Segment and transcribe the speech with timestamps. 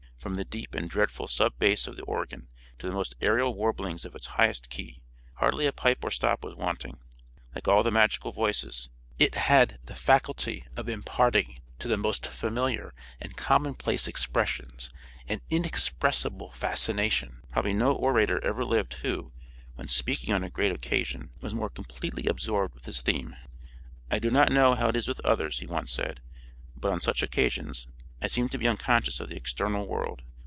[0.21, 4.05] From the 'deep and dreadful sub bass of the organ' to the most ærial warblings
[4.05, 5.01] of its highest key,
[5.37, 6.99] hardly a pipe or stop was wanting.
[7.55, 8.87] Like all the magical voices,
[9.17, 14.91] it had the faculty of imparting to the most familiar and commonplace expressions
[15.27, 17.41] an inexpressible fascination.
[17.51, 19.31] Probably no orator ever lived who,
[19.73, 23.35] when speaking on a great occasion, was more completely absorbed with his theme.
[24.11, 26.21] "I do not know how it is with others," he once said,
[26.75, 27.87] "but, on such occasions,
[28.23, 30.21] I seem to be unconscious of the external world.